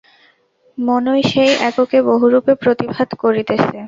মনই 0.77 1.21
সেই 1.31 1.51
এককে 1.69 1.97
বহুরূপে 2.09 2.53
প্রতিভাত 2.63 3.09
করিতেছে। 3.23 3.77